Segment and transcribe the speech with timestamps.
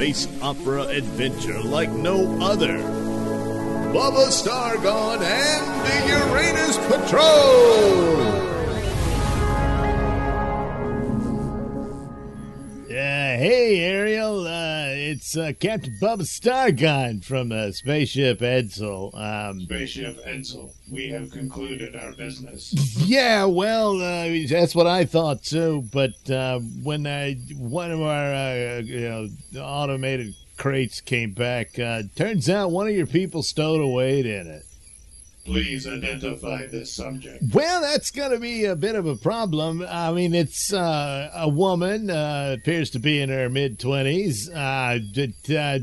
[0.00, 2.78] Space opera adventure like no other.
[3.92, 7.20] Bubba Stargone and the Uranus Patrol!
[12.88, 14.09] Yeah, hey, Ariel.
[15.30, 19.14] It's uh, Captain Bubba Stargone from uh, Spaceship Edsel.
[19.14, 22.74] Um, Spaceship Edsel, we have concluded our business.
[22.98, 25.84] yeah, well, uh, that's what I thought too.
[25.92, 32.02] But uh, when I, one of our uh, you know automated crates came back, uh,
[32.16, 34.64] turns out one of your people stowed away in it.
[35.44, 37.42] Please identify this subject.
[37.54, 39.84] Well, that's going to be a bit of a problem.
[39.88, 44.48] I mean, it's uh, a woman, uh, appears to be in her mid 20s.
[44.50, 45.78] Uh, uh,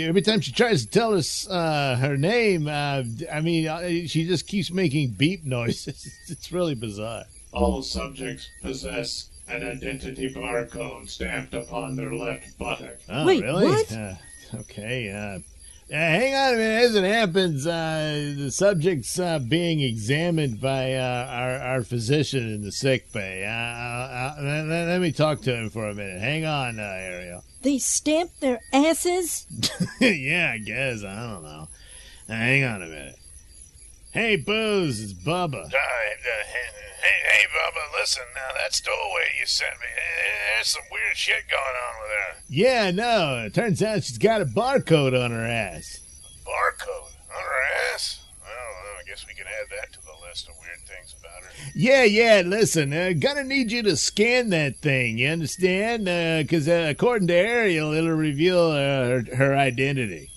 [0.00, 4.26] every time she tries to tell us uh, her name, uh, I mean, uh, she
[4.26, 6.10] just keeps making beep noises.
[6.28, 7.24] it's really bizarre.
[7.52, 12.96] All subjects possess an identity barcode stamped upon their left buttock.
[13.10, 13.66] Oh, Wait, really?
[13.66, 13.92] what?
[13.92, 14.14] Uh,
[14.54, 15.42] okay.
[15.92, 16.84] Uh, hang on a minute.
[16.84, 22.62] As it happens, uh, the subject's uh, being examined by uh, our, our physician in
[22.62, 23.44] the sick bay.
[23.44, 26.18] Uh, uh, uh, let, let me talk to him for a minute.
[26.22, 27.44] Hang on, uh, Ariel.
[27.60, 29.46] They stamped their asses?
[30.00, 31.04] yeah, I guess.
[31.04, 31.68] I don't know.
[32.26, 33.18] Hang on a minute.
[34.12, 35.54] Hey, Booze, it's Bubba.
[35.54, 36.68] Uh, uh, hey,
[37.02, 41.62] hey, Bubba, listen, now that stowaway you sent me, eh, there's some weird shit going
[41.62, 42.42] on with her.
[42.50, 46.00] Yeah, no, it turns out she's got a barcode on her ass.
[46.44, 48.26] Barcode on her ass?
[48.42, 51.70] Well, I guess we can add that to the list of weird things about her.
[51.74, 56.04] Yeah, yeah, listen, uh, gonna need you to scan that thing, you understand?
[56.46, 60.28] Because uh, according to Ariel, it'll reveal uh, her, her identity.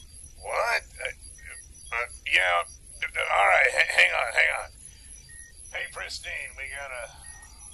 [0.41, 0.83] What?
[1.03, 2.63] Uh, uh, yeah,
[3.35, 4.69] all right, hang on, hang on.
[5.75, 7.05] Hey, Pristine, we gotta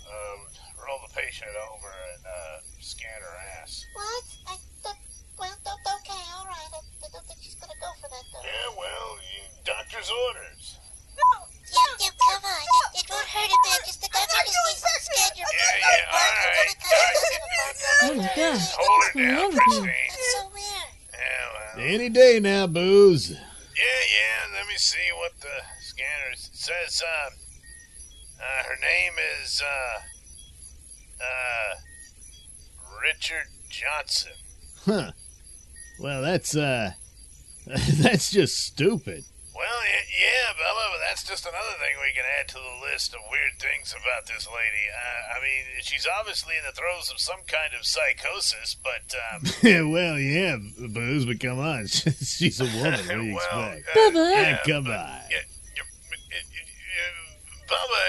[0.10, 0.38] uh,
[0.82, 3.86] roll the patient over and uh, scan her ass.
[3.94, 4.26] What?
[4.50, 4.54] I,
[4.90, 4.98] that,
[5.38, 6.72] well, don't, okay, all right.
[6.74, 8.42] I, I don't think she's gonna go for that, though.
[8.42, 10.82] Yeah, well, you, doctor's orders.
[11.14, 12.62] No, Yeah, yeah, come on.
[12.66, 13.80] It, it won't hurt a bit.
[13.86, 16.74] Just the doctor just needs to scan your Yeah, yeah, all right.
[18.04, 18.58] Oh my god.
[18.58, 19.52] Hold her going down.
[19.54, 19.86] Pristine.
[19.86, 20.90] That's so weird.
[21.14, 21.86] Yeah, well.
[21.86, 23.38] Any day now, Booze.
[24.12, 24.58] Yeah.
[24.58, 27.02] Let me see what the scanner says.
[27.02, 27.30] Uh,
[28.42, 30.00] uh, her name is uh,
[31.24, 31.76] uh,
[33.02, 34.34] Richard Johnson.
[34.86, 35.12] Huh.
[36.00, 36.92] Well, that's, uh,
[37.66, 39.24] that's just stupid.
[39.52, 43.20] Well, yeah, Bella, but that's just another thing we can add to the list of
[43.30, 44.88] weird things about this lady.
[44.88, 49.44] Uh, I mean, she's obviously in the throes of some kind of psychosis, but um,
[49.62, 50.56] yeah, well, yeah,
[50.88, 51.88] Booze, but come on.
[51.88, 52.96] She's a woman.
[52.96, 53.92] What do you well, expect?
[53.92, 54.32] uh, Bubba.
[54.32, 55.20] Yeah, come but- on.
[55.28, 55.44] Yeah,
[55.76, 57.14] yeah, but, uh, uh,
[57.68, 58.04] Bubba,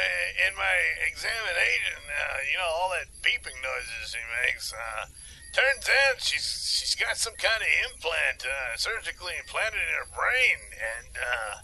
[0.47, 0.76] in my
[1.10, 5.06] examination, uh, you know, all that beeping noises she makes, uh,
[5.52, 10.58] turns out she's she's got some kind of implant uh, surgically implanted in her brain,
[10.80, 11.54] and uh,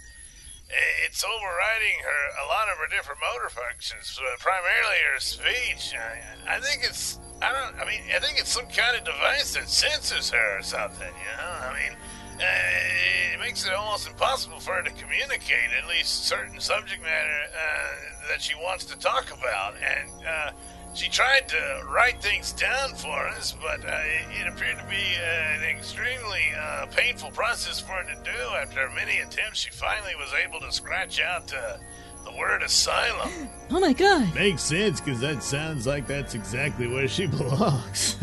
[1.05, 5.97] it's overriding her a lot of her different motor functions, uh, primarily her speech.
[5.97, 9.55] I, I think it's I don't I mean I think it's some kind of device
[9.55, 11.09] that censors her or something.
[11.13, 11.97] You know, I mean.
[12.39, 17.41] Uh, it makes it almost impossible for her to communicate at least certain subject matter
[17.51, 19.75] uh, that she wants to talk about.
[19.83, 20.51] And uh,
[20.99, 24.97] she tried to write things down for us, but uh, it, it appeared to be
[24.97, 28.39] uh, an extremely uh, painful process for her to do.
[28.61, 31.77] After many attempts, she finally was able to scratch out uh,
[32.25, 33.31] the word asylum.
[33.71, 34.35] Oh my god.
[34.35, 38.17] Makes sense, because that sounds like that's exactly where she belongs.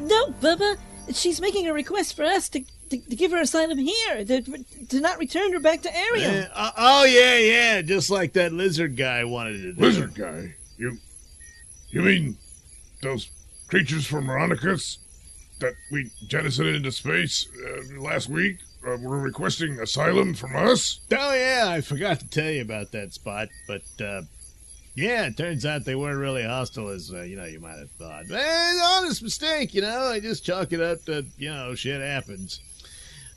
[0.00, 0.76] No, Bubba.
[1.12, 2.60] She's making a request for us to,
[2.90, 4.42] to, to give her asylum here, to,
[4.90, 6.46] to not return her back to Ariel.
[6.54, 9.82] Uh, oh, yeah, yeah, just like that lizard guy wanted to do.
[9.82, 10.54] Lizard guy?
[10.78, 10.98] You.
[11.90, 12.36] You mean
[13.02, 13.30] those
[13.68, 14.98] creatures from Veronicus
[15.60, 21.00] that we jettisoned into space uh, last week uh, were requesting asylum from us?
[21.12, 24.22] Oh yeah, I forgot to tell you about that spot, but uh,
[24.94, 27.90] yeah, it turns out they weren't really hostile as uh, you know you might have
[27.92, 28.30] thought.
[28.30, 30.04] Eh, honest mistake, you know.
[30.04, 32.60] I just chalk it up to you know shit happens.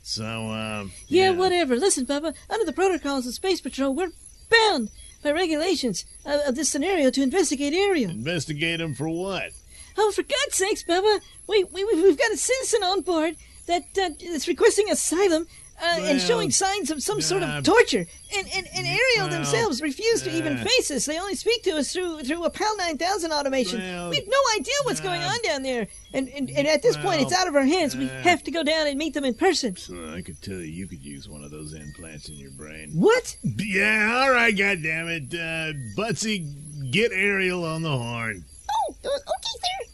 [0.02, 1.76] So um, Yeah, whatever.
[1.76, 4.10] Listen, Bubba, under the protocols of Space Patrol, we're
[4.50, 4.90] bound
[5.24, 8.10] by regulations of, of this scenario to investigate Ariel.
[8.10, 9.50] Investigate him for what?
[9.96, 13.36] Oh, for God's sakes, Bubba, we, we, we've got a citizen on board
[13.66, 15.46] that uh, is requesting asylum
[15.82, 18.06] uh, and showing signs of some sort of torture.
[18.36, 21.06] And, and, and Ariel well, themselves refuse to even face us.
[21.06, 23.80] They only speak to us through through a PAL 9000 automation.
[23.80, 25.86] Well, we have no idea what's going on down there.
[26.12, 27.96] And, and, and at this point, it's out of our hands.
[27.96, 29.76] we have to go down and meet them in person.
[29.76, 32.90] So I could tell you, you could use one of those implants in your brain.
[32.94, 33.36] What?
[33.42, 35.34] Yeah, all right, goddammit.
[35.34, 38.44] Uh, Butsy, get Ariel on the horn.
[38.70, 39.93] Oh, uh, okay, sir.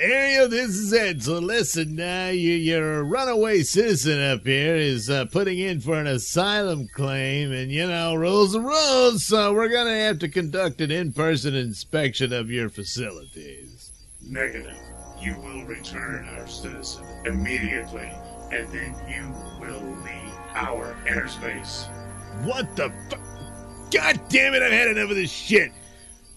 [0.00, 1.24] Ariel, this is Ed.
[1.24, 6.06] So listen, uh, you, your runaway citizen up here is uh, putting in for an
[6.06, 10.92] asylum claim, and you know, rules are rules, so we're gonna have to conduct an
[10.92, 13.92] in-person inspection of your facilities.
[14.22, 14.76] Negative.
[15.20, 18.12] You will return our citizen immediately,
[18.52, 21.88] and then you will leave our airspace.
[22.44, 25.72] What the fu- God damn it, I've had enough of this shit.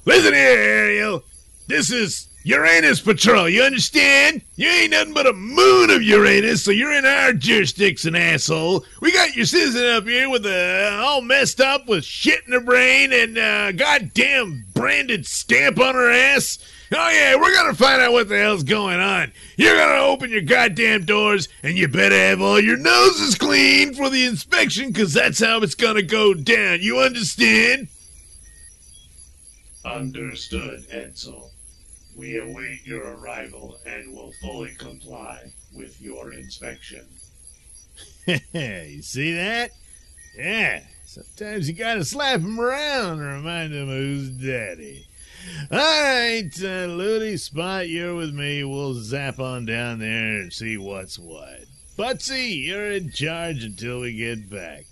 [0.06, 1.24] Listen here, Ariel.
[1.68, 4.42] This is Uranus Patrol, you understand?
[4.56, 8.84] You ain't nothing but a moon of Uranus, so you're in our jurisdiction, asshole.
[9.00, 12.60] We got your citizen up here with uh, all messed up with shit in her
[12.60, 16.58] brain and uh, goddamn branded stamp on her ass.
[16.94, 19.32] Oh yeah, we're gonna find out what the hell's going on.
[19.56, 24.10] You're gonna open your goddamn doors, and you better have all your noses clean for
[24.10, 26.82] the inspection, cause that's how it's gonna go down.
[26.82, 27.88] You understand?
[29.86, 31.51] Understood, Edsel.
[32.16, 37.06] We await your arrival and will fully comply with your inspection.
[38.54, 39.72] you see that?
[40.38, 40.84] Yeah.
[41.06, 45.06] Sometimes you gotta slap him around to remind him who's daddy.
[45.72, 48.64] All right, uh, Ludi, Spot, you're with me.
[48.64, 51.66] We'll zap on down there and see what's what.
[51.98, 54.86] Butsy, you're in charge until we get back.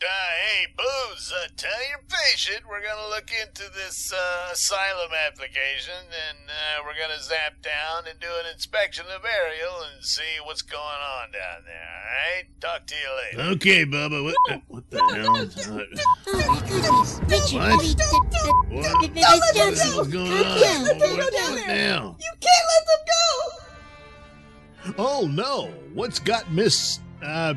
[0.00, 6.38] Hey, Booze, uh, tell your patient we're gonna look into this uh, asylum application and
[6.48, 10.80] uh, we're gonna zap down and do an inspection of Ariel and see what's going
[10.82, 12.46] on down there, alright?
[12.60, 13.50] Talk to you later.
[13.56, 14.22] Okay, Bubba.
[14.24, 15.36] What, uh, what the hell?
[15.36, 15.84] Uh,
[16.28, 17.20] Oh, my goodness.
[17.28, 17.72] Richard, What?
[17.72, 18.86] I mean, uh, uh, What?
[18.86, 20.10] uh, What Miss the Johnson.
[20.10, 20.60] going on?
[20.60, 20.82] down.
[20.82, 21.96] What, Go what down there.
[21.98, 24.94] You can't let them go!
[24.96, 25.70] Oh no!
[25.92, 27.54] What's got Miss uh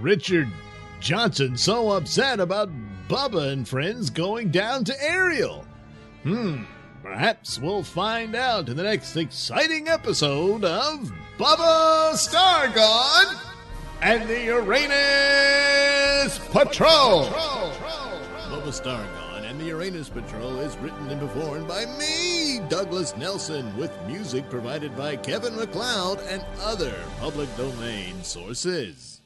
[0.00, 0.48] Richard
[1.00, 2.70] Johnson so upset about
[3.08, 5.64] Bubba and friends going down to Ariel?
[6.24, 6.64] Hmm.
[7.02, 13.40] Perhaps we'll find out in the next exciting episode of Bubba Stargone
[14.02, 17.24] and the Uranus Patrol.
[17.26, 23.92] Bubba Stargone and the Uranus Patrol is written and performed by me, Douglas Nailsin, with
[24.06, 29.17] music provided by Kevin MacLeod and other public domain sources.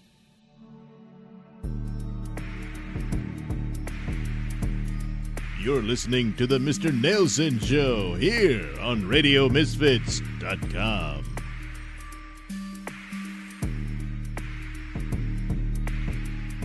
[5.62, 6.90] You're listening to the Mr.
[6.90, 11.24] Nailsin Show here on RadioMisfits.com.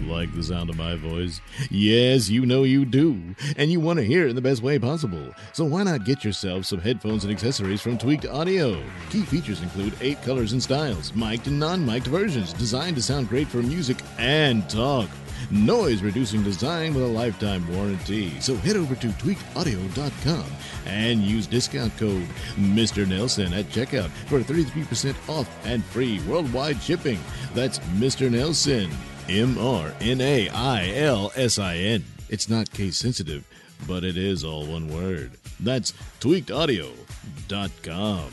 [0.02, 1.42] Like the sound of my voice?
[1.70, 3.22] Yes, you know you do.
[3.56, 5.32] And you want to hear it in the best way possible.
[5.54, 8.82] So why not get yourself some headphones and accessories from Tweaked Audio?
[9.12, 13.30] Key features include eight colors and styles, mic'd and non mic'd versions, designed to sound
[13.30, 15.08] great for music and talk.
[15.50, 18.38] Noise reducing design with a lifetime warranty.
[18.42, 20.46] So head over to tweakedaudio.com
[20.86, 23.06] and use discount code Mr.
[23.06, 27.20] Nailsin at checkout for 33% off and free worldwide shipping.
[27.54, 28.30] That's Mr.
[28.30, 28.92] Nailsin.
[29.30, 32.04] M R N A I L S I N.
[32.30, 33.46] It's not case sensitive,
[33.88, 35.32] but it is all one word.
[35.60, 38.30] That's tweakedaudio.com.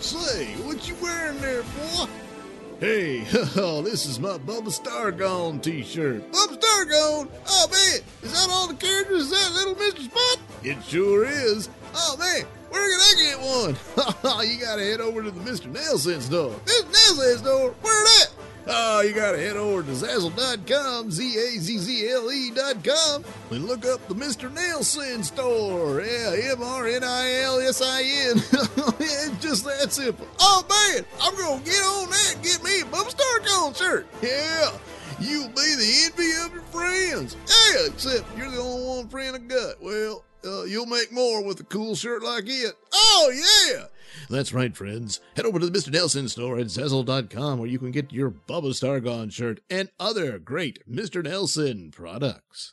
[0.00, 2.06] Say, what you wearing there, boy?
[2.80, 6.32] Hey, oh, this is my Bubba Stargone t-shirt.
[6.32, 7.28] Bubba Stargone?
[7.46, 9.24] Oh, man, is that all the characters?
[9.24, 10.04] Is that Little Mr.
[10.04, 10.38] Spot?
[10.64, 11.68] It sure is.
[11.94, 14.48] Oh, man, where can I get one?
[14.48, 15.70] you gotta head over to the Mr.
[15.70, 16.54] Nailsin store.
[16.64, 16.84] Mr.
[16.90, 17.70] Nailsin store?
[17.82, 18.28] Where that?
[18.66, 24.50] Oh, you gotta head over to Zazzle.com, Z-A-Z-Z-L-E dot com, and look up the Mr.
[24.50, 26.02] Nailsin store.
[26.02, 28.36] Yeah, M-R-N-I-L-S-I-N.
[29.00, 30.26] it's just that simple.
[30.40, 34.06] Oh, man, I'm gonna get on that and get me a Bubba Stargone shirt.
[34.22, 34.70] Yeah,
[35.18, 37.36] you'll be the envy of your friends.
[37.48, 39.82] Yeah, except you're the only one friend I got.
[39.82, 42.74] Well, uh, you'll make more with a cool shirt like it.
[42.92, 43.84] Oh, yeah.
[44.28, 45.20] That's right, friends.
[45.36, 45.92] Head over to the Mr.
[45.92, 50.80] Nailsin store at Zazzle.com where you can get your Bubba Stargone shirt and other great
[50.88, 51.22] Mr.
[51.22, 52.72] Nailsin products.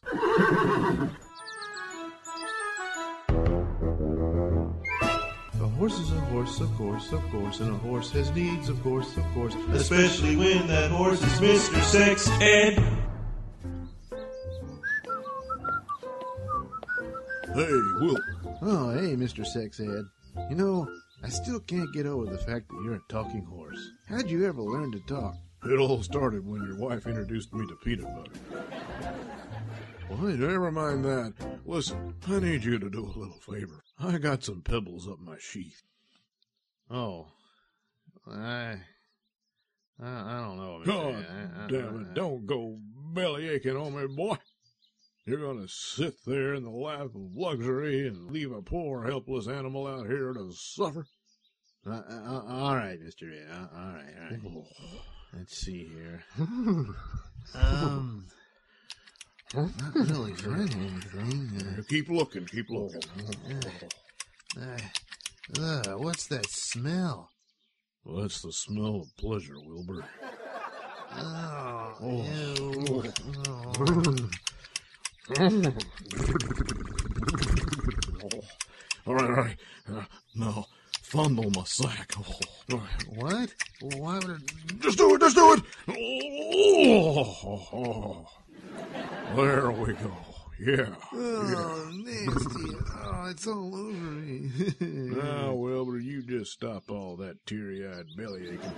[5.77, 9.15] horse is a horse, of course, of course, and a horse has needs, of course,
[9.15, 9.55] of course.
[9.71, 11.81] Especially when that horse is Mr.
[11.83, 12.79] Sex Ed.
[17.53, 18.17] Hey, Will.
[18.61, 19.45] Oh, hey, Mr.
[19.45, 20.05] Sex Ed.
[20.49, 20.89] You know,
[21.23, 23.91] I still can't get over the fact that you're a talking horse.
[24.07, 25.35] How'd you ever learn to talk?
[25.65, 28.63] It all started when your wife introduced me to peanut butter.
[30.09, 31.33] Well, hey, never mind that.
[31.65, 33.83] Listen, I need you to do a little favor.
[33.99, 35.81] I got some pebbles up my sheath.
[36.89, 37.27] Oh,
[38.31, 38.75] I,
[40.01, 40.81] I, I don't know.
[40.85, 42.77] God I- I- damn it, don't go
[43.13, 44.37] belly aching on me, boy.
[45.27, 49.85] You're gonna sit there in the lap of luxury and leave a poor helpless animal
[49.85, 51.05] out here to suffer?
[51.85, 53.29] Uh, uh, all right, Mister.
[53.51, 54.39] Uh, all right, all right.
[54.47, 54.65] Oh.
[55.33, 56.23] Let's see here.
[57.53, 58.25] Um,
[59.53, 61.83] not really finding anything.
[61.89, 63.01] Keep looking, keep looking.
[64.57, 64.77] Uh,
[65.61, 67.31] uh, what's that smell?
[68.05, 70.05] Well, that's the smell of pleasure, Wilbur.
[71.17, 73.03] Oh, Oh.
[75.29, 75.35] All
[79.13, 79.57] right, all right.
[79.89, 80.03] Uh,
[80.35, 80.65] now,
[81.01, 82.13] fondle my sack.
[82.17, 82.81] Oh.
[83.09, 83.53] What?
[83.97, 84.79] Why would it?
[84.79, 85.61] Just do it, just do it.
[85.89, 88.27] Oh, oh.
[89.35, 90.13] There we go.
[90.59, 90.95] Yeah.
[91.13, 92.75] Oh, nasty.
[92.95, 94.49] Oh, it's all over me.
[95.17, 98.71] Now, Wilbur, you just stop all that teary-eyed belly aching.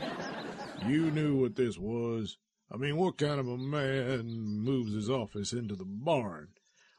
[0.88, 2.38] You knew what this was.
[2.72, 6.50] I mean, what kind of a man moves his office into the barn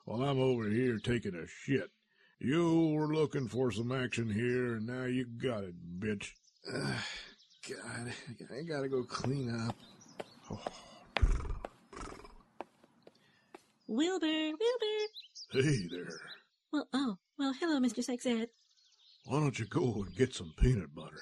[0.04, 1.90] while I'm over here taking a shit?
[2.40, 6.32] You were looking for some action here, and now you got it, bitch.
[6.72, 8.12] God,
[8.50, 9.76] I gotta go clean up.
[13.86, 15.06] Wilbur, Wilbur.
[15.52, 16.20] Hey there.
[16.72, 18.04] Well, oh, well, hello, Mr.
[18.04, 18.48] Sexhead.
[19.26, 21.20] Why don't you go and get some peanut butter?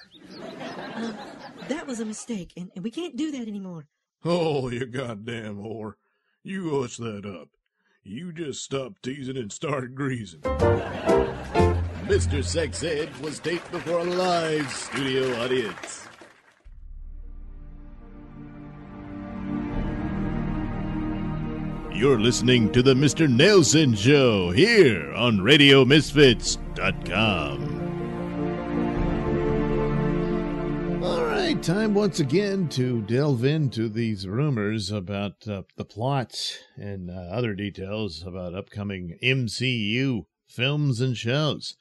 [0.95, 1.17] Um,
[1.67, 3.87] that was a mistake, and, and we can't do that anymore.
[4.25, 5.93] Oh, you goddamn whore.
[6.43, 7.49] You hush that up.
[8.03, 10.41] You just stop teasing and start greasing.
[12.09, 12.43] Mr.
[12.43, 16.07] Sex Ed was taped before a live studio audience.
[21.93, 23.27] You're listening to the Mr.
[23.27, 27.78] Nailsin Show here on RadioMisfits.com.
[31.53, 37.13] right, time once again to delve into these rumors about uh, the plots and uh,
[37.13, 41.75] other details about upcoming MCU films and shows.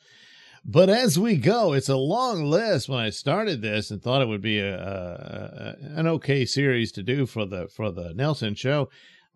[0.64, 2.88] But as we go, it's a long list.
[2.88, 7.02] When I started this and thought it would be a, a, an okay series to
[7.02, 8.88] do for the for the Nailsin show,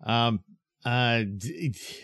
[0.02, 0.40] um,
[0.82, 1.24] uh,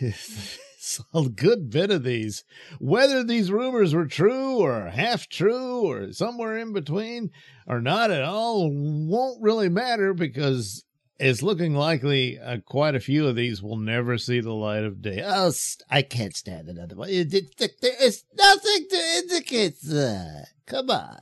[1.13, 2.43] a good bit of these,
[2.79, 7.31] whether these rumors were true or half true or somewhere in between
[7.67, 10.83] or not at all, won't really matter because
[11.19, 15.01] it's looking likely uh, quite a few of these will never see the light of
[15.01, 15.21] day.
[15.25, 15.51] Oh,
[15.89, 17.09] I can't stand another one.
[17.09, 20.47] It, it, it- there is nothing to indicate that.
[20.65, 21.19] Come on.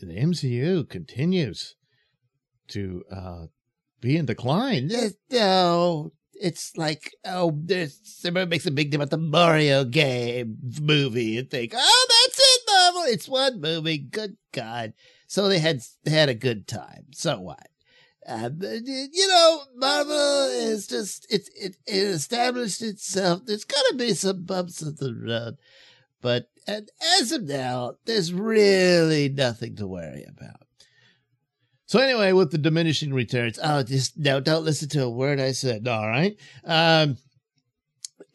[0.00, 1.74] The MCU continues
[2.68, 3.46] to uh,
[4.00, 4.90] be in decline.
[5.30, 11.38] No, it's like, oh, there's somebody makes a big deal about the Mario game movie
[11.38, 13.02] and think, oh, that's it, Marvel.
[13.12, 13.98] It's one movie.
[13.98, 14.92] Good God.
[15.26, 17.06] So they had they had a good time.
[17.12, 17.68] So what?
[18.28, 23.42] Uh, you know, Marvel is just it, it it established itself.
[23.46, 25.58] There's gonna be some bumps in the road,
[26.20, 26.88] but and
[27.20, 30.65] as of now, there's really nothing to worry about.
[31.86, 35.52] So anyway, with the diminishing returns, oh, just no, don't listen to a word I
[35.52, 35.86] said.
[35.86, 36.36] All right.
[36.64, 37.16] Um,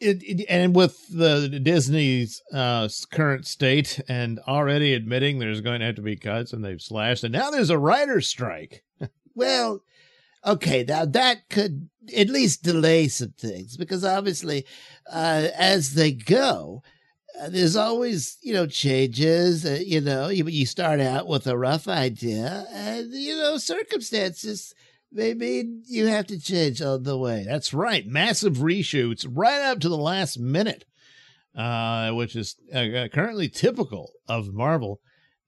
[0.00, 5.86] it, it, and with the Disney's uh, current state and already admitting there's going to
[5.86, 8.84] have to be cuts and they've slashed, and now there's a writer's strike.
[9.34, 9.82] well,
[10.46, 14.64] okay, now that could at least delay some things because obviously,
[15.12, 16.82] uh, as they go,
[17.48, 19.64] there's always you know changes.
[19.64, 24.74] Uh, you know, you you start out with a rough idea, and you know circumstances
[25.14, 27.44] they mean you have to change on the way.
[27.46, 28.06] That's right.
[28.06, 30.84] Massive reshoots right up to the last minute,
[31.54, 35.00] uh, which is uh, currently typical of Marvel.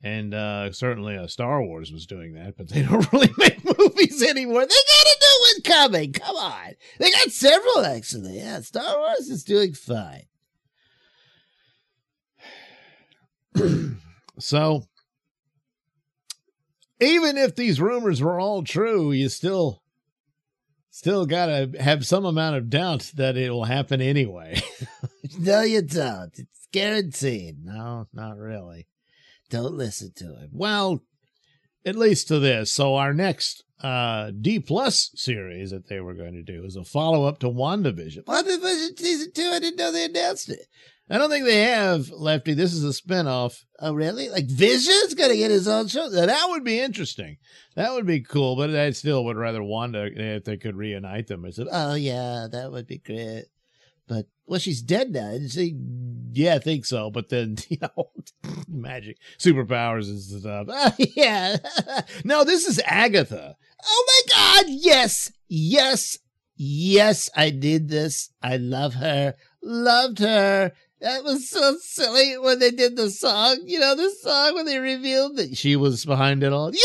[0.02, 4.22] And uh, certainly uh, Star Wars was doing that, but they don't really make movies
[4.22, 4.66] anymore.
[4.66, 6.12] They got a new one coming.
[6.12, 6.72] Come on.
[6.98, 8.36] They got several, actually.
[8.36, 10.24] Yeah, Star Wars is doing fine.
[14.38, 14.84] So
[17.00, 19.82] even if these rumors were all true, you still
[20.90, 24.62] still got to have some amount of doubt that it will happen anyway.
[25.38, 26.30] no, you don't.
[26.38, 27.64] It's guaranteed.
[27.64, 28.86] No, not really.
[29.50, 30.50] Don't listen to it.
[30.52, 31.02] Well,
[31.84, 32.72] at least to this.
[32.72, 36.84] So our next uh D plus series that they were going to do is a
[36.84, 38.24] follow up to WandaVision.
[38.24, 40.66] WandaVision season two, I didn't know they announced it.
[41.10, 42.54] I don't think they have, Lefty.
[42.54, 43.64] This is a spinoff.
[43.78, 44.30] Oh, really?
[44.30, 46.08] Like Vision's gonna get his own show.
[46.08, 47.36] That would be interesting.
[47.76, 51.26] That would be cool, but I still would rather Wanda eh, if they could reunite
[51.26, 51.44] them.
[51.44, 53.44] It's, Oh yeah, that would be great.
[54.08, 55.76] But well, she's dead now, isn't she?
[56.32, 57.10] yeah, I think so.
[57.10, 58.10] But then, you know,
[58.68, 60.66] magic, superpowers and stuff.
[60.70, 61.56] Oh, yeah.
[62.24, 63.56] no, this is Agatha.
[63.86, 64.64] oh my God!
[64.68, 66.18] Yes, yes,
[66.56, 67.30] yes.
[67.36, 68.30] I did this.
[68.42, 69.34] I love her.
[69.62, 70.72] Loved her.
[71.00, 73.60] That was so silly when they did the song.
[73.66, 76.72] You know the song when they revealed that She was behind it all.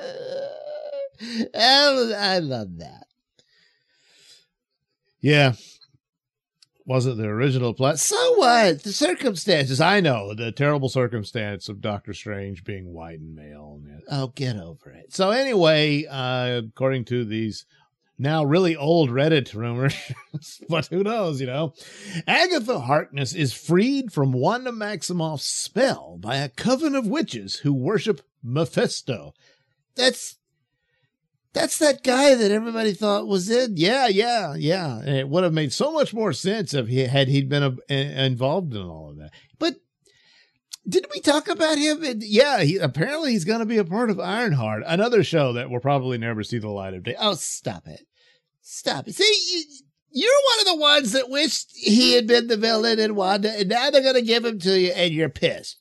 [0.00, 1.46] Yeah.
[1.52, 3.06] That was- I love that.
[5.20, 5.52] Yeah.
[6.86, 7.98] Wasn't the original plot.
[8.00, 8.82] So what?
[8.82, 9.80] The circumstances.
[9.80, 13.80] I know the terrible circumstance of Doctor Strange being white and male.
[14.10, 15.12] Oh, get over it.
[15.14, 17.64] So anyway, uh, according to these
[18.20, 19.94] now really old Reddit rumors,
[20.68, 21.72] but who knows, you know,
[22.26, 28.20] Agatha Harkness is freed from Wanda Maximoff's spell by a coven of witches who worship
[28.42, 29.32] Mephisto.
[29.96, 30.36] That's
[31.52, 33.76] that's that guy that everybody thought was in.
[33.76, 34.98] Yeah, yeah, yeah.
[34.98, 37.94] And it would have made so much more sense if he had he been uh,
[37.94, 39.32] involved in all of that.
[39.58, 39.76] But
[40.88, 42.04] did we talk about him?
[42.04, 45.70] And yeah, he, apparently he's going to be a part of Ironheart, another show that
[45.70, 47.16] will probably never see the light of day.
[47.18, 48.06] Oh, stop it.
[48.62, 49.14] Stop it.
[49.14, 49.64] See, you,
[50.12, 53.68] you're one of the ones that wished he had been the villain in Wanda, and
[53.68, 55.78] now they're going to give him to you, and you're pissed.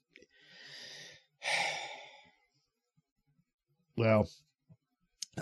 [3.98, 4.30] Well,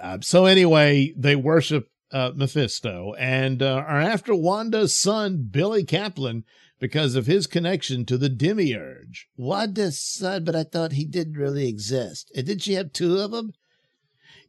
[0.02, 6.44] uh, so anyway, they worship uh, Mephisto and uh, are after Wanda's son, Billy Kaplan,
[6.80, 9.28] because of his connection to the Demiurge.
[9.36, 12.32] Wanda's son, but I thought he didn't really exist.
[12.36, 13.54] And did she have two of them?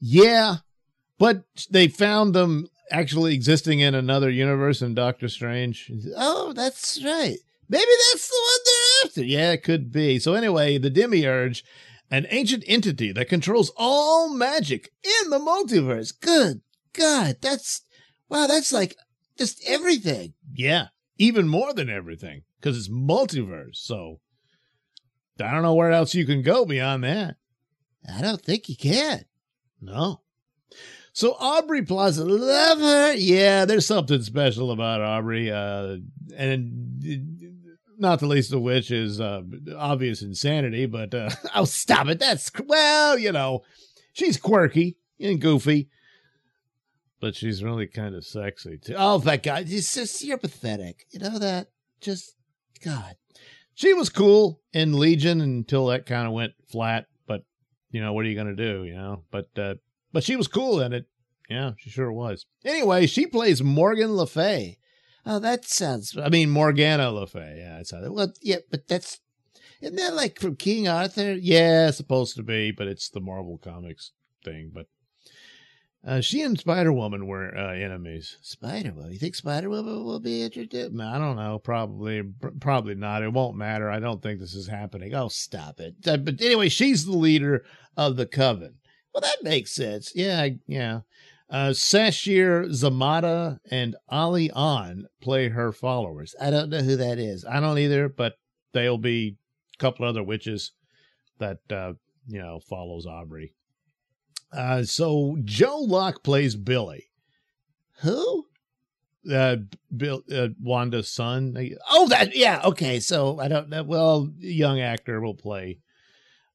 [0.01, 0.57] Yeah,
[1.19, 5.91] but they found them actually existing in another universe and Doctor Strange.
[6.17, 7.37] Oh, that's right.
[7.69, 9.25] Maybe that's the one they're after.
[9.25, 10.19] Yeah, it could be.
[10.19, 11.65] So anyway, the Demiurge,
[12.11, 16.19] an ancient entity that controls all magic in the multiverse.
[16.19, 16.63] Good
[16.95, 17.83] God, that's
[18.29, 18.97] wow, that's like
[19.37, 20.35] just everything.
[20.55, 23.77] Yeah, even more than everything because it's multiverse.
[23.77, 24.21] So
[25.41, 27.37] I don't know where else you can go beyond that.
[28.13, 29.25] I don't think you can.
[29.81, 30.23] No.
[31.19, 33.13] So Aubrey Plaza, love her.
[33.15, 35.97] Yeah, there's something special about Aubrey, uh,
[36.37, 37.03] and
[37.99, 39.43] not the least of which is uh,
[39.77, 40.87] obvious insanity.
[40.87, 42.21] But uh, oh, stop it!
[42.21, 43.65] That's well, you know,
[44.13, 45.89] she's quirky and goofy,
[47.19, 48.95] but she's really kind of sexy too.
[48.97, 51.05] Oh my God, it's just you're pathetic.
[51.11, 51.67] You know that?
[52.01, 52.37] Just
[52.85, 53.17] God.
[53.75, 57.07] She was cool in Legion until that kind of went flat.
[57.27, 57.43] But
[57.91, 58.85] you know, what are you going to do?
[58.85, 59.75] You know, but uh,
[60.13, 61.07] but she was cool in it.
[61.49, 62.47] Yeah, she sure was.
[62.65, 64.79] Anyway, she plays Morgan Le Fay.
[65.25, 66.17] Oh, that sounds.
[66.17, 67.57] I mean Morgana Le Fay.
[67.59, 68.01] Yeah, how.
[68.03, 69.21] That, Well, yeah, but that's
[69.81, 71.35] isn't that like from King Arthur?
[71.35, 74.13] yeah, supposed to be, but it's the Marvel Comics
[74.45, 74.73] thing.
[74.75, 74.87] But
[76.07, 78.39] uh, she and Spider Woman were uh, enemies.
[78.43, 79.13] Spider Woman.
[79.13, 80.99] You think Spider Woman will be introduced?
[81.01, 81.59] I don't know.
[81.63, 82.23] Probably,
[82.61, 83.23] probably not.
[83.23, 83.91] It won't matter.
[83.91, 85.15] I don't think this is happening.
[85.15, 85.95] Oh, stop it.
[86.07, 87.65] Uh, but anyway, she's the leader
[87.97, 88.75] of the coven.
[89.21, 90.13] Well, that makes sense.
[90.15, 91.01] Yeah, yeah.
[91.51, 96.37] Uh, Sasheer Zamata and Ali Ahn play her followers.
[96.41, 97.45] I don't know who that is.
[97.45, 98.35] I don't either, but
[98.73, 99.37] they'll be
[99.75, 100.71] a couple other witches
[101.39, 101.95] that uh,
[102.29, 103.55] you know follows Aubrey.
[104.53, 107.07] Uh, so Joe Locke plays Billy.
[108.03, 108.47] Who?
[109.29, 109.57] Uh,
[109.97, 111.57] Bill, uh, Wanda's son.
[111.91, 112.37] Oh, that.
[112.37, 112.61] Yeah.
[112.65, 113.01] Okay.
[113.01, 113.83] So I don't know.
[113.83, 115.81] Well, young actor will play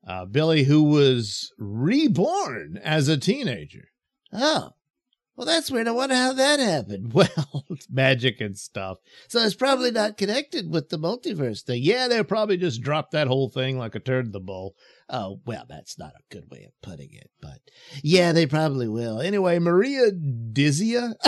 [0.08, 3.90] uh, Billy, who was reborn as a teenager.
[4.32, 4.72] oh,
[5.36, 5.88] well, that's weird.
[5.88, 7.12] I wonder how that happened.
[7.14, 9.00] Well, it's magic and stuff.
[9.28, 11.82] So it's probably not connected with the multiverse thing.
[11.82, 14.76] Yeah, they'll probably just dropped that whole thing like a turd in the bowl.
[15.10, 17.60] Oh, well, that's not a good way of putting it, but
[18.04, 19.22] yeah, they probably will.
[19.22, 21.14] Anyway, Maria Dizzia.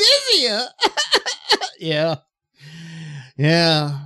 [0.00, 0.66] Dizzia.
[1.78, 2.16] yeah.
[3.36, 3.98] Yeah.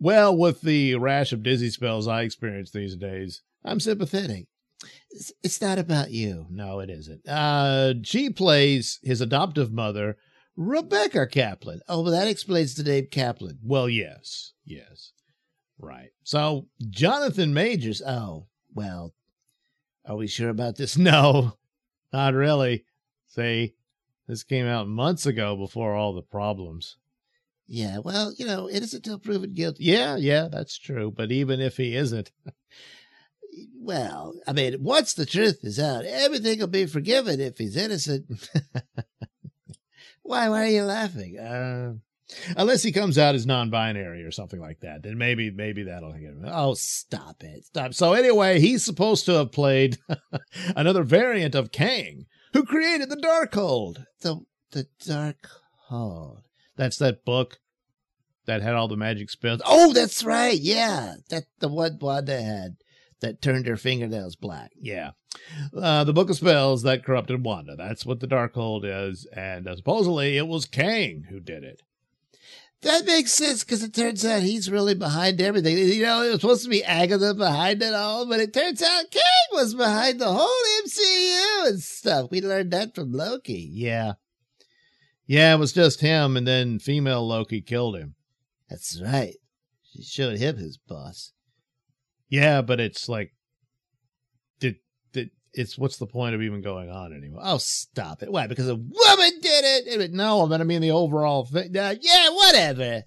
[0.00, 4.46] Well, with the rash of dizzy spells I experience these days, I'm sympathetic.
[5.10, 6.46] It's, it's not about you.
[6.50, 7.26] No, it isn't.
[7.26, 10.16] Uh, she plays his adoptive mother,
[10.56, 11.80] Rebecca Kaplan.
[11.88, 13.58] Oh, well, that explains the name Kaplan.
[13.62, 15.12] Well, yes, yes,
[15.78, 16.10] right.
[16.22, 18.02] So Jonathan Majors.
[18.02, 19.14] Oh, well,
[20.04, 20.96] are we sure about this?
[21.08, 21.56] No,
[22.12, 22.84] not really.
[23.26, 23.74] See,
[24.26, 26.96] this came out months ago before all the problems.
[27.70, 29.84] Yeah, well, you know, innocent until proven guilty.
[29.84, 31.10] Yeah, yeah, that's true.
[31.14, 32.30] But even if he isn't,
[33.80, 38.26] Well, I mean, once the truth is out, everything will be forgiven if he's innocent.
[40.22, 40.48] why?
[40.48, 41.38] Why are you laughing?
[41.38, 41.94] uh,
[42.56, 46.20] Unless he comes out as non-binary or something like that, then maybe maybe that'll get
[46.34, 46.44] him.
[46.46, 47.94] Oh, stop it, stop.
[47.94, 49.96] So anyway, he's supposed to have played
[50.76, 54.04] another variant of Kang, who created the Darkhold.
[54.20, 54.40] The
[54.72, 55.48] the dark
[55.88, 56.42] hold.
[56.78, 57.58] That's that book
[58.46, 59.60] that had all the magic spells.
[59.66, 60.58] Oh, that's right.
[60.58, 62.76] Yeah, that the one Wanda had
[63.20, 64.72] that turned her fingernails black.
[64.80, 65.10] Yeah.
[65.76, 67.76] Uh, the Book of Spells that corrupted Wanda.
[67.76, 69.26] That's what the Darkhold is.
[69.36, 71.82] And uh, supposedly it was Kang who did it.
[72.82, 75.76] That makes sense because it turns out he's really behind everything.
[75.76, 79.10] You know, it was supposed to be Agatha behind it all, but it turns out
[79.10, 82.30] Kang was behind the whole MCU and stuff.
[82.30, 83.68] We learned that from Loki.
[83.72, 84.12] Yeah.
[85.28, 88.14] Yeah, it was just him, and then female Loki killed him.
[88.70, 89.36] That's right.
[89.82, 91.32] She showed him his boss.
[92.30, 93.34] Yeah, but it's like,
[94.58, 94.76] did,
[95.12, 97.42] did it's what's the point of even going on anymore?
[97.44, 98.32] Oh, stop it!
[98.32, 98.46] Why?
[98.46, 100.00] Because a woman did it?
[100.00, 101.76] it no, but I mean the overall thing.
[101.76, 103.04] Uh, yeah, whatever,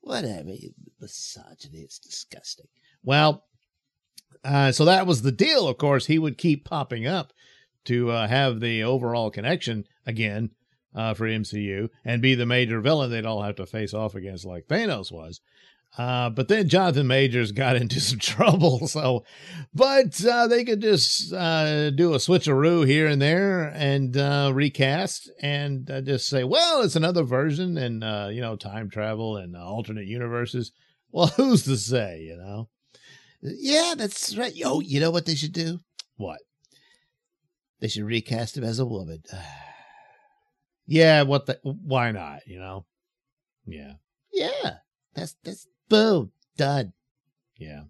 [0.00, 0.52] whatever.
[1.00, 1.80] Misogyny.
[1.80, 2.66] It's disgusting.
[3.02, 3.44] Well,
[4.42, 5.68] uh, so that was the deal.
[5.68, 7.34] Of course, he would keep popping up
[7.84, 10.50] to uh, have the overall connection again
[10.94, 14.44] uh, for MCU and be the major villain they'd all have to face off against,
[14.44, 15.40] like Thanos was.
[15.96, 18.78] Uh, but then Jonathan Majors got into some trouble.
[18.88, 19.24] So,
[19.74, 25.30] but uh, they could just uh, do a switcheroo here and there and uh, recast
[25.42, 29.54] and uh, just say, well, it's another version and, uh, you know, time travel and
[29.54, 30.72] alternate universes.
[31.12, 32.70] Well, who's to say, you know?
[33.42, 34.54] Yeah, that's right.
[34.64, 35.80] Oh, you know what they should do?
[36.16, 36.40] What?
[37.80, 39.22] They should recast him as a woman.
[40.88, 41.60] yeah, what the?
[41.62, 42.46] Why not?
[42.46, 42.86] You know?
[43.66, 43.92] Yeah.
[44.32, 44.76] Yeah.
[45.14, 46.94] That's that's boom done.
[47.58, 47.82] Yeah.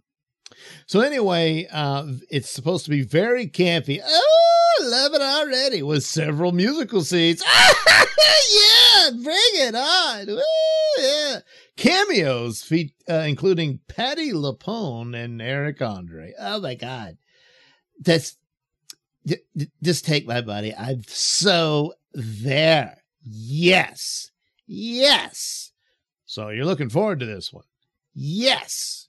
[0.86, 4.00] So anyway, uh, it's supposed to be very campy.
[4.04, 7.42] Oh, love it already with several musical scenes.
[7.86, 10.26] yeah, bring it on.
[10.26, 10.42] Woo,
[10.98, 11.40] yeah.
[11.76, 16.32] Cameos, feat, uh, including Patti LuPone and Eric Andre.
[16.40, 17.16] Oh my God.
[18.00, 18.36] That's
[19.82, 20.74] just take my money.
[20.74, 22.98] I'm so there.
[23.22, 24.30] Yes.
[24.66, 25.72] Yes.
[26.26, 27.64] So you're looking forward to this one?
[28.14, 29.08] Yes.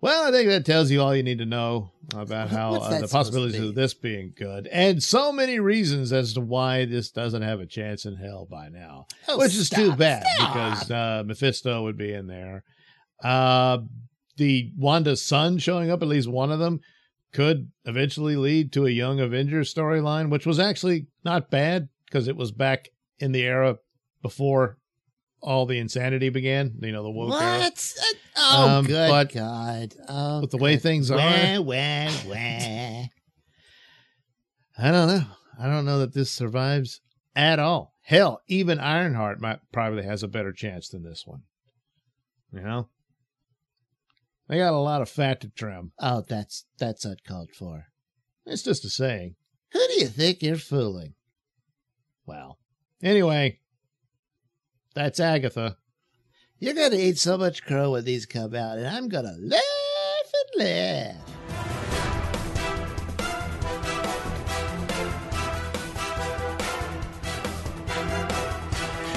[0.00, 3.08] Well, I think that tells you all you need to know about how uh, the
[3.08, 7.58] possibilities of this being good, and so many reasons as to why this doesn't have
[7.58, 10.52] a chance in hell by now, oh, which is stop, too bad stop.
[10.52, 12.62] because uh, Mephisto would be in there.
[13.24, 13.78] Uh,
[14.36, 16.80] the Wanda's son showing up, at least one of them,
[17.32, 22.36] could eventually lead to a Young Avengers storyline, which was actually not bad because it
[22.36, 23.78] was back in the era
[24.22, 24.78] before
[25.40, 26.74] all the insanity began.
[26.80, 27.42] You know, the woke what?
[27.42, 27.70] era.
[28.36, 29.94] Oh, Um, good but God.
[30.08, 33.04] Oh, with the way things are- Wah, wah, wah.
[34.80, 35.24] I don't know.
[35.58, 37.00] I don't know that this survives
[37.34, 37.94] at all.
[38.02, 41.42] Hell, even Ironheart might probably has a better chance than this one.
[42.52, 42.88] You know,
[44.48, 45.92] they got a lot of fat to trim.
[45.98, 47.86] Oh, that's that's uncalled for.
[48.46, 49.34] It's just a saying.
[49.72, 51.14] Who do you think you're fooling?
[52.28, 52.58] Well,
[53.02, 53.58] anyway,
[54.94, 55.78] that's Agatha.
[56.58, 59.62] You're gonna eat so much crow when these come out, and I'm gonna laugh
[60.34, 61.16] and laugh.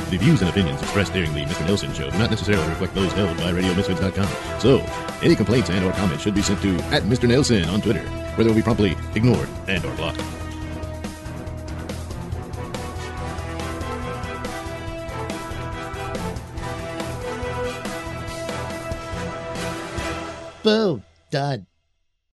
[0.09, 1.65] The views and opinions expressed during the Mr.
[1.65, 4.61] Nailsin Show do not necessarily reflect those held by RadioMisfits.com.
[4.61, 4.79] So,
[5.21, 7.27] any complaints and or comments should be sent to at Mr.
[7.27, 10.21] Nailsin on Twitter, where they will be promptly ignored and or blocked.
[20.71, 21.70] Boom, done.